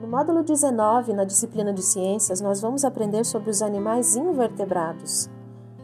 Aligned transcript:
No 0.00 0.06
módulo 0.06 0.42
19, 0.42 1.12
na 1.12 1.24
disciplina 1.24 1.72
de 1.72 1.82
ciências, 1.82 2.40
nós 2.40 2.60
vamos 2.60 2.84
aprender 2.84 3.24
sobre 3.24 3.50
os 3.50 3.62
animais 3.62 4.14
invertebrados. 4.14 5.28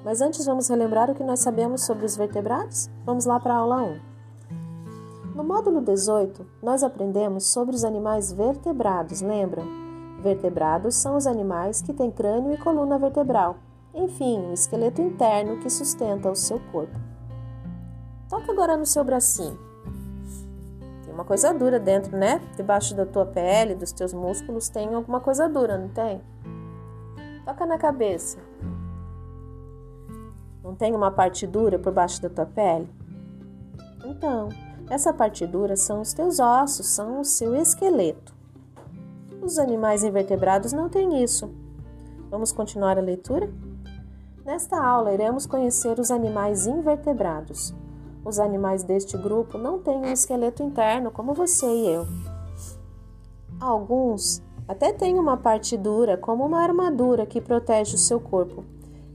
Mas 0.05 0.21
antes 0.21 0.45
vamos 0.47 0.69
relembrar 0.69 1.11
o 1.11 1.15
que 1.15 1.25
nós 1.25 1.41
sabemos 1.41 1.85
sobre 1.85 2.05
os 2.05 2.17
vertebrados? 2.17 2.91
Vamos 3.05 3.25
lá 3.25 3.41
para 3.41 3.55
a 3.55 3.59
aula 3.59 3.83
1. 3.83 4.01
No 5.35 5.43
módulo 5.43 5.81
18, 5.81 6.47
nós 6.63 6.83
aprendemos 6.83 7.47
sobre 7.47 7.75
os 7.75 7.85
animais 7.85 8.33
vertebrados, 8.33 9.21
lembram? 9.21 9.65
Vertebrados 10.21 10.95
são 10.95 11.17
os 11.17 11.27
animais 11.27 11.83
que 11.83 11.93
têm 11.93 12.11
crânio 12.11 12.53
e 12.53 12.59
coluna 12.59 12.99
vertebral, 12.99 13.57
enfim, 13.95 14.39
o 14.39 14.51
um 14.51 14.53
esqueleto 14.53 15.03
interno 15.03 15.59
que 15.59 15.69
sustenta 15.71 16.31
o 16.31 16.37
seu 16.37 16.61
corpo. 16.71 16.99
Toca 18.29 18.53
agora 18.53 18.77
no 18.77 18.87
seu 18.87 19.03
bracinho. 19.03 19.72
Tem 21.13 21.19
uma 21.19 21.27
coisa 21.27 21.53
dura 21.53 21.79
dentro, 21.79 22.17
né? 22.17 22.41
Debaixo 22.57 22.97
da 22.97 23.05
tua 23.05 23.27
pele, 23.27 23.75
dos 23.75 23.93
teus 23.93 24.15
músculos, 24.15 24.71
tem 24.71 24.95
alguma 24.95 25.21
coisa 25.21 25.47
dura, 25.47 25.77
não 25.77 25.91
tem? 25.91 26.23
Toca 27.45 27.67
na 27.67 27.77
cabeça. 27.77 28.39
Não 30.65 30.75
tem 30.75 30.95
uma 30.95 31.11
parte 31.11 31.47
dura 31.47 31.79
por 31.79 31.93
baixo 31.93 32.23
da 32.23 32.31
tua 32.31 32.47
pele? 32.47 32.89
Então, 34.07 34.49
essa 34.89 35.13
parte 35.13 35.47
dura 35.47 35.77
são 35.77 36.01
os 36.01 36.15
teus 36.15 36.41
ossos, 36.41 36.87
são 36.87 37.21
o 37.21 37.25
seu 37.27 37.55
esqueleto. 37.55 38.35
Os 39.43 39.59
animais 39.59 40.03
invertebrados 40.03 40.73
não 40.73 40.89
têm 40.89 41.23
isso. 41.23 41.55
Vamos 42.31 42.53
continuar 42.53 42.97
a 42.97 43.03
leitura? 43.03 43.53
Nesta 44.47 44.83
aula, 44.83 45.13
iremos 45.13 45.45
conhecer 45.45 46.01
os 46.01 46.11
animais 46.11 46.67
invertebrados. 46.67 47.75
Os 48.25 48.39
animais 48.39 48.85
deste 48.85 49.17
grupo 49.17 49.59
não 49.59 49.79
têm 49.81 49.99
um 49.99 50.13
esqueleto 50.13 50.63
interno 50.63 51.11
como 51.11 51.35
você 51.35 51.67
e 51.67 51.89
eu. 51.89 52.07
Alguns 53.61 54.43
até 54.67 54.93
têm 54.93 55.19
uma 55.19 55.37
parte 55.37 55.77
dura, 55.77 56.17
como 56.17 56.45
uma 56.45 56.63
armadura 56.63 57.27
que 57.27 57.41
protege 57.41 57.97
o 57.97 57.99
seu 57.99 58.21
corpo. 58.21 58.65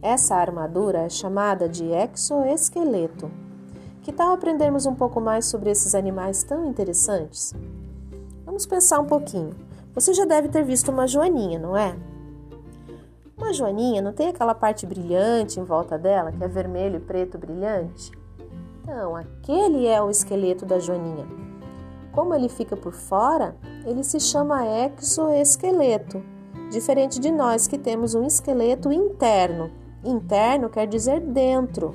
Essa 0.02 0.36
armadura 0.36 1.00
é 1.00 1.10
chamada 1.10 1.70
de 1.70 1.86
exoesqueleto. 1.86 3.32
Que 4.04 4.12
tal 4.12 4.34
aprendermos 4.34 4.86
um 4.86 4.94
pouco 4.94 5.20
mais 5.20 5.46
sobre 5.46 5.70
esses 5.70 5.96
animais 5.96 6.44
tão 6.44 6.66
interessantes? 6.66 7.56
Vamos 8.46 8.66
pensar 8.66 9.00
um 9.00 9.06
pouquinho. 9.06 9.56
Você 9.94 10.14
já 10.14 10.26
deve 10.26 10.50
ter 10.50 10.64
visto 10.64 10.92
uma 10.92 11.08
joaninha, 11.08 11.58
não 11.60 11.76
é? 11.76 11.96
Uma 13.38 13.54
joaninha 13.54 14.02
não 14.02 14.14
tem 14.14 14.30
aquela 14.30 14.54
parte 14.54 14.86
brilhante 14.86 15.60
em 15.60 15.64
volta 15.64 15.98
dela, 15.98 16.32
que 16.32 16.44
é 16.44 16.48
vermelho 16.48 16.98
e 16.98 17.00
preto 17.00 17.38
brilhante? 17.38 18.12
Então, 18.88 19.16
aquele 19.16 19.86
é 19.86 20.02
o 20.02 20.10
esqueleto 20.10 20.66
da 20.66 20.80
joaninha. 20.80 21.28
Como 22.14 22.34
ele 22.34 22.48
fica 22.48 22.78
por 22.78 22.94
fora, 22.94 23.56
ele 23.86 24.04
se 24.04 24.20
chama 24.20 24.64
exoesqueleto, 24.66 26.24
diferente 26.72 27.20
de 27.20 27.32
nós 27.32 27.68
que 27.68 27.78
temos 27.78 28.16
um 28.16 28.26
esqueleto 28.26 28.92
interno. 28.92 29.70
Interno 30.04 30.70
quer 30.70 30.88
dizer 30.88 31.20
dentro 31.20 31.94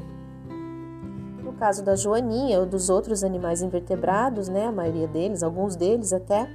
caso 1.62 1.84
da 1.84 1.94
joaninha 1.94 2.58
ou 2.58 2.66
dos 2.66 2.90
outros 2.90 3.22
animais 3.22 3.62
invertebrados, 3.62 4.48
né, 4.48 4.66
a 4.66 4.72
maioria 4.72 5.06
deles, 5.06 5.44
alguns 5.44 5.76
deles 5.76 6.12
até, 6.12 6.50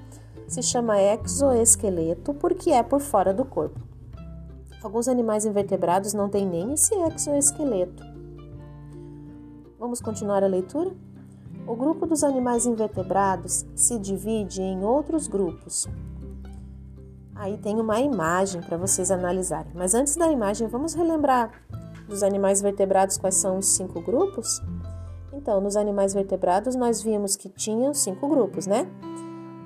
se 0.49 0.61
chama 0.61 1.01
exoesqueleto 1.01 2.33
porque 2.33 2.71
é 2.71 2.83
por 2.83 2.99
fora 2.99 3.33
do 3.33 3.45
corpo. 3.45 3.79
Alguns 4.83 5.07
animais 5.07 5.45
invertebrados 5.45 6.13
não 6.13 6.27
têm 6.27 6.45
nem 6.45 6.73
esse 6.73 6.93
exoesqueleto. 6.93 8.03
Vamos 9.79 10.01
continuar 10.01 10.43
a 10.43 10.47
leitura? 10.47 10.91
O 11.67 11.75
grupo 11.75 12.07
dos 12.07 12.23
animais 12.23 12.65
invertebrados 12.65 13.63
se 13.75 13.99
divide 13.99 14.61
em 14.61 14.83
outros 14.83 15.27
grupos. 15.27 15.87
Aí 17.35 17.57
tem 17.57 17.79
uma 17.79 17.99
imagem 17.99 18.61
para 18.61 18.75
vocês 18.75 19.11
analisarem. 19.11 19.71
Mas 19.75 19.93
antes 19.93 20.15
da 20.15 20.31
imagem, 20.31 20.67
vamos 20.67 20.95
relembrar 20.95 21.51
dos 22.07 22.23
animais 22.23 22.59
vertebrados 22.59 23.19
quais 23.19 23.35
são 23.35 23.59
os 23.59 23.67
cinco 23.67 24.01
grupos? 24.01 24.61
Então, 25.31 25.61
nos 25.61 25.75
animais 25.75 26.11
vertebrados, 26.13 26.75
nós 26.75 27.03
vimos 27.03 27.35
que 27.35 27.47
tinham 27.47 27.93
cinco 27.93 28.27
grupos, 28.27 28.65
né? 28.65 28.89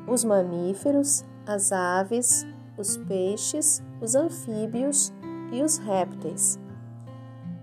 Os 0.06 0.26
mamíferos, 0.26 1.24
as 1.46 1.72
aves, 1.72 2.46
os 2.78 2.98
peixes, 2.98 3.82
os 4.02 4.16
anfíbios 4.16 5.14
e 5.54 5.64
os 5.64 5.78
répteis. 5.78 6.60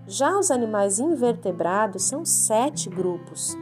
Já 0.09 0.39
os 0.39 0.49
animais 0.49 0.97
invertebrados 0.97 2.01
são 2.01 2.25
sete 2.25 2.89
grupos. 2.89 3.55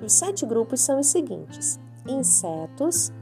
Os 0.00 0.12
sete 0.12 0.46
grupos 0.46 0.80
são 0.80 1.00
os 1.00 1.08
seguintes: 1.08 1.76
insetos, 2.06 3.12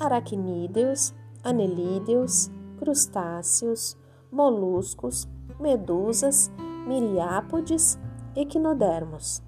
aracnídeos, 0.00 1.12
anelídeos, 1.44 2.50
crustáceos, 2.78 3.94
moluscos, 4.30 5.28
medusas, 5.60 6.50
miriápodes 6.86 7.98
equinodermos. 8.34 9.42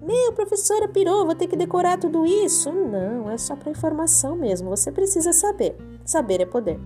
Meu, 0.00 0.32
professora 0.32 0.88
pirou, 0.88 1.26
vou 1.26 1.34
ter 1.34 1.48
que 1.48 1.56
decorar 1.56 1.98
tudo 1.98 2.24
isso? 2.24 2.72
Não, 2.72 3.30
é 3.30 3.36
só 3.36 3.54
para 3.54 3.70
informação 3.70 4.36
mesmo, 4.36 4.70
você 4.70 4.90
precisa 4.90 5.34
saber. 5.34 5.76
Saber 6.02 6.40
é 6.40 6.46
poder. 6.46 6.80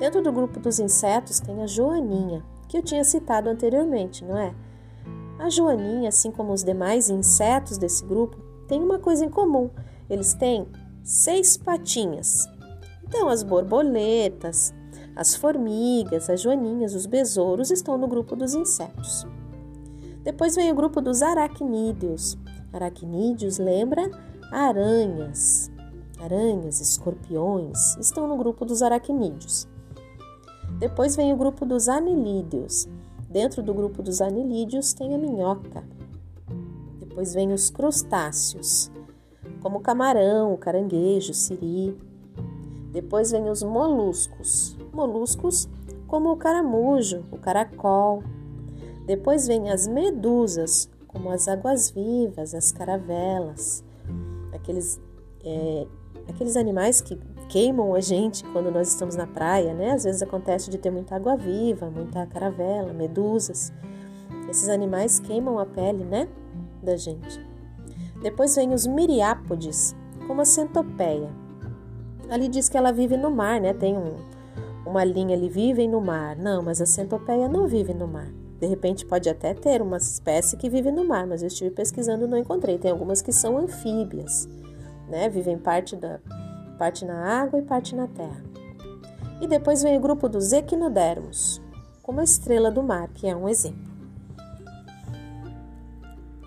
Dentro 0.00 0.20
do 0.20 0.32
grupo 0.32 0.58
dos 0.58 0.80
insetos 0.80 1.38
tem 1.38 1.62
a 1.62 1.66
joaninha, 1.68 2.44
que 2.74 2.78
eu 2.78 2.82
tinha 2.82 3.04
citado 3.04 3.48
anteriormente, 3.48 4.24
não 4.24 4.36
é? 4.36 4.52
A 5.38 5.48
joaninha, 5.48 6.08
assim 6.08 6.32
como 6.32 6.52
os 6.52 6.64
demais 6.64 7.08
insetos 7.08 7.78
desse 7.78 8.04
grupo, 8.04 8.36
tem 8.66 8.82
uma 8.82 8.98
coisa 8.98 9.24
em 9.24 9.30
comum: 9.30 9.70
eles 10.10 10.34
têm 10.34 10.66
seis 11.04 11.56
patinhas. 11.56 12.48
Então, 13.06 13.28
as 13.28 13.44
borboletas, 13.44 14.74
as 15.14 15.36
formigas, 15.36 16.28
as 16.28 16.40
joaninhas, 16.40 16.96
os 16.96 17.06
besouros 17.06 17.70
estão 17.70 17.96
no 17.96 18.08
grupo 18.08 18.34
dos 18.34 18.54
insetos. 18.54 19.24
Depois 20.24 20.56
vem 20.56 20.72
o 20.72 20.74
grupo 20.74 21.00
dos 21.00 21.22
aracnídeos. 21.22 22.36
Aracnídeos 22.72 23.58
lembra 23.58 24.10
aranhas. 24.50 25.70
Aranhas, 26.20 26.80
escorpiões 26.80 27.96
estão 27.98 28.26
no 28.26 28.36
grupo 28.36 28.64
dos 28.64 28.82
aracnídeos. 28.82 29.68
Depois 30.78 31.16
vem 31.16 31.32
o 31.32 31.36
grupo 31.36 31.64
dos 31.64 31.88
anelídeos. 31.88 32.88
Dentro 33.28 33.62
do 33.62 33.74
grupo 33.74 34.02
dos 34.02 34.20
anelídeos 34.20 34.92
tem 34.92 35.14
a 35.14 35.18
minhoca. 35.18 35.84
Depois 36.98 37.34
vem 37.34 37.52
os 37.52 37.70
crustáceos, 37.70 38.90
como 39.60 39.78
o 39.78 39.80
camarão, 39.80 40.52
o 40.52 40.58
caranguejo, 40.58 41.32
o 41.32 41.34
siri. 41.34 41.96
Depois 42.92 43.30
vem 43.30 43.48
os 43.50 43.62
moluscos. 43.62 44.76
Moluscos 44.92 45.68
como 46.06 46.30
o 46.30 46.36
caramujo, 46.36 47.24
o 47.32 47.36
caracol, 47.36 48.22
depois 49.06 49.46
vêm 49.46 49.70
as 49.70 49.86
medusas, 49.86 50.88
como 51.08 51.30
as 51.30 51.46
águas-vivas, 51.46 52.54
as 52.54 52.72
caravelas, 52.72 53.84
aqueles, 54.52 55.00
é, 55.44 55.86
aqueles 56.28 56.56
animais 56.56 57.00
que 57.00 57.18
queimam 57.44 57.94
a 57.94 58.00
gente 58.00 58.44
quando 58.44 58.70
nós 58.70 58.88
estamos 58.88 59.16
na 59.16 59.26
praia, 59.26 59.72
né? 59.74 59.92
Às 59.92 60.04
vezes 60.04 60.22
acontece 60.22 60.70
de 60.70 60.78
ter 60.78 60.90
muita 60.90 61.16
água-viva, 61.16 61.90
muita 61.90 62.26
caravela, 62.26 62.92
medusas. 62.92 63.72
Esses 64.50 64.68
animais 64.68 65.18
queimam 65.20 65.58
a 65.58 65.66
pele, 65.66 66.04
né? 66.04 66.28
Da 66.82 66.96
gente. 66.96 67.40
Depois 68.22 68.56
vem 68.56 68.72
os 68.72 68.86
miriápodes, 68.86 69.94
como 70.26 70.40
a 70.40 70.44
centopeia. 70.44 71.30
Ali 72.30 72.48
diz 72.48 72.68
que 72.68 72.76
ela 72.76 72.92
vive 72.92 73.16
no 73.16 73.30
mar, 73.30 73.60
né? 73.60 73.72
Tem 73.74 73.96
um, 73.96 74.16
uma 74.86 75.04
linha 75.04 75.36
ali, 75.36 75.48
vivem 75.48 75.88
no 75.88 76.00
mar. 76.00 76.36
Não, 76.36 76.62
mas 76.62 76.80
a 76.80 76.86
centopeia 76.86 77.48
não 77.48 77.66
vive 77.66 77.92
no 77.92 78.06
mar. 78.06 78.28
De 78.60 78.66
repente 78.66 79.04
pode 79.04 79.28
até 79.28 79.52
ter 79.52 79.82
uma 79.82 79.98
espécie 79.98 80.56
que 80.56 80.70
vive 80.70 80.90
no 80.90 81.04
mar, 81.04 81.26
mas 81.26 81.42
eu 81.42 81.48
estive 81.48 81.70
pesquisando 81.70 82.24
e 82.24 82.28
não 82.28 82.38
encontrei. 82.38 82.78
Tem 82.78 82.90
algumas 82.90 83.20
que 83.20 83.32
são 83.32 83.58
anfíbias, 83.58 84.48
né? 85.08 85.28
Vivem 85.28 85.58
parte 85.58 85.96
da 85.96 86.18
parte 86.74 87.04
na 87.04 87.42
água 87.42 87.58
e 87.58 87.62
parte 87.62 87.94
na 87.94 88.06
terra. 88.06 88.42
E 89.40 89.46
depois 89.46 89.82
vem 89.82 89.96
o 89.96 90.00
grupo 90.00 90.28
dos 90.28 90.52
equinodermos, 90.52 91.60
como 92.02 92.20
a 92.20 92.24
estrela 92.24 92.70
do 92.70 92.82
mar, 92.82 93.08
que 93.08 93.26
é 93.26 93.34
um 93.34 93.48
exemplo. 93.48 93.94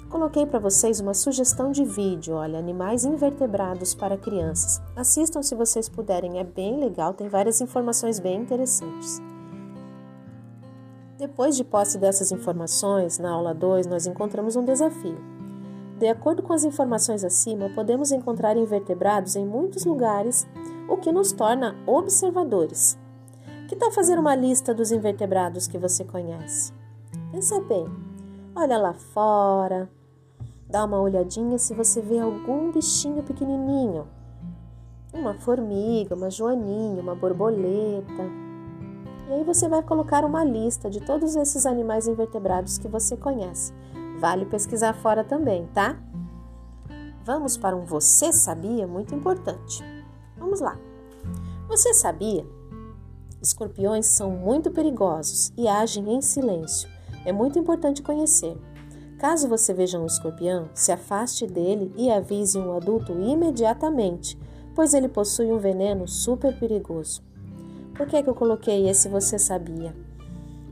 Coloquei 0.09 0.45
para 0.45 0.59
vocês 0.59 1.01
uma 1.01 1.13
sugestão 1.13 1.71
de 1.71 1.83
vídeo, 1.83 2.35
olha, 2.35 2.57
animais 2.57 3.03
invertebrados 3.03 3.93
para 3.93 4.17
crianças. 4.17 4.81
Assistam 4.95 5.43
se 5.43 5.53
vocês 5.53 5.89
puderem, 5.89 6.39
é 6.39 6.43
bem 6.45 6.79
legal, 6.79 7.13
tem 7.13 7.27
várias 7.27 7.59
informações 7.59 8.19
bem 8.19 8.41
interessantes. 8.41 9.21
Depois 11.17 11.57
de 11.57 11.63
posse 11.63 11.97
dessas 11.97 12.31
informações, 12.31 13.19
na 13.19 13.31
aula 13.31 13.53
2 13.53 13.85
nós 13.85 14.07
encontramos 14.07 14.55
um 14.55 14.63
desafio. 14.63 15.36
De 15.97 16.07
acordo 16.07 16.43
com 16.43 16.53
as 16.53 16.63
informações 16.63 17.23
acima, 17.23 17.69
podemos 17.69 18.11
encontrar 18.11 18.55
invertebrados 18.55 19.35
em 19.35 19.43
muitos 19.43 19.83
lugares, 19.83 20.47
o 20.87 20.95
que 20.95 21.11
nos 21.11 21.31
torna 21.31 21.75
observadores. 21.87 22.95
Que 23.67 23.75
tal 23.75 23.91
fazer 23.91 24.19
uma 24.19 24.35
lista 24.35 24.75
dos 24.75 24.91
invertebrados 24.91 25.67
que 25.67 25.77
você 25.79 26.05
conhece? 26.05 26.71
Pensa 27.31 27.59
bem, 27.61 27.87
olha 28.55 28.77
lá 28.77 28.93
fora, 28.93 29.89
dá 30.69 30.85
uma 30.85 31.01
olhadinha 31.01 31.57
se 31.57 31.73
você 31.73 31.99
vê 31.99 32.19
algum 32.19 32.71
bichinho 32.71 33.23
pequenininho, 33.23 34.07
uma 35.11 35.33
formiga, 35.33 36.13
uma 36.13 36.29
joaninha, 36.29 37.01
uma 37.01 37.15
borboleta. 37.15 38.23
E 39.29 39.33
aí 39.33 39.43
você 39.43 39.67
vai 39.67 39.81
colocar 39.81 40.23
uma 40.23 40.43
lista 40.43 40.91
de 40.91 41.01
todos 41.01 41.35
esses 41.35 41.65
animais 41.65 42.07
invertebrados 42.07 42.77
que 42.77 42.87
você 42.87 43.17
conhece. 43.17 43.73
Vale 44.19 44.45
pesquisar 44.45 44.93
fora 44.93 45.23
também, 45.23 45.67
tá? 45.73 45.97
Vamos 47.23 47.57
para 47.57 47.75
um 47.75 47.85
você 47.85 48.31
sabia 48.31 48.87
muito 48.87 49.13
importante. 49.13 49.83
Vamos 50.37 50.59
lá. 50.59 50.77
Você 51.67 51.93
sabia? 51.93 52.45
Escorpiões 53.41 54.07
são 54.07 54.31
muito 54.31 54.71
perigosos 54.71 55.51
e 55.57 55.67
agem 55.67 56.13
em 56.13 56.21
silêncio. 56.21 56.89
É 57.25 57.31
muito 57.31 57.59
importante 57.59 58.01
conhecer. 58.01 58.57
Caso 59.19 59.47
você 59.47 59.73
veja 59.73 59.99
um 59.99 60.05
escorpião, 60.05 60.69
se 60.73 60.91
afaste 60.91 61.45
dele 61.45 61.91
e 61.97 62.09
avise 62.09 62.57
um 62.57 62.75
adulto 62.75 63.11
imediatamente, 63.11 64.37
pois 64.73 64.93
ele 64.93 65.07
possui 65.07 65.51
um 65.51 65.57
veneno 65.57 66.07
super 66.07 66.57
perigoso. 66.57 67.21
Por 67.95 68.07
que, 68.07 68.21
que 68.21 68.29
eu 68.29 68.35
coloquei 68.35 68.87
esse 68.87 69.09
você 69.09 69.37
sabia? 69.39 69.93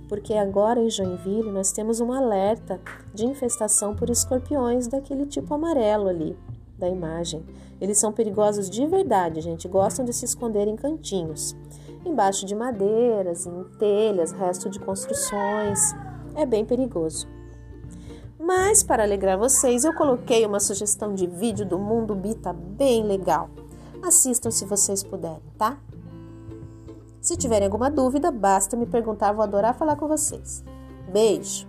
Porque 0.07 0.33
agora 0.33 0.79
em 0.79 0.89
Joinville 0.89 1.51
nós 1.51 1.71
temos 1.71 1.99
um 1.99 2.11
alerta 2.11 2.79
de 3.13 3.25
infestação 3.25 3.95
por 3.95 4.09
escorpiões 4.09 4.87
daquele 4.87 5.25
tipo 5.25 5.53
amarelo 5.53 6.07
ali 6.07 6.37
da 6.77 6.89
imagem. 6.89 7.43
Eles 7.79 7.97
são 7.97 8.11
perigosos 8.11 8.69
de 8.69 8.85
verdade, 8.85 9.41
gente. 9.41 9.67
Gostam 9.67 10.05
de 10.05 10.13
se 10.13 10.25
esconder 10.25 10.67
em 10.67 10.75
cantinhos, 10.75 11.55
embaixo 12.05 12.45
de 12.45 12.55
madeiras, 12.55 13.45
em 13.45 13.63
telhas, 13.79 14.31
resto 14.31 14.69
de 14.69 14.79
construções. 14.79 15.79
É 16.35 16.45
bem 16.45 16.65
perigoso. 16.65 17.27
Mas 18.39 18.83
para 18.83 19.03
alegrar 19.03 19.37
vocês, 19.37 19.83
eu 19.83 19.93
coloquei 19.93 20.45
uma 20.45 20.59
sugestão 20.59 21.13
de 21.13 21.25
vídeo 21.25 21.65
do 21.65 21.79
Mundo 21.79 22.13
Bita 22.13 22.53
bem 22.53 23.03
legal. 23.03 23.49
Assistam 24.03 24.51
se 24.51 24.65
vocês 24.65 25.03
puderem, 25.03 25.41
tá? 25.57 25.79
Se 27.25 27.35
tiverem 27.35 27.65
alguma 27.65 27.89
dúvida, 27.89 28.29
basta 28.29 28.77
me 28.77 28.85
perguntar, 28.85 29.31
vou 29.31 29.41
adorar 29.41 29.73
falar 29.73 29.95
com 29.95 30.07
vocês. 30.07 30.63
Beijo! 31.11 31.67